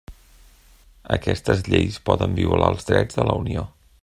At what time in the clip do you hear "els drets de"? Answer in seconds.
2.75-3.31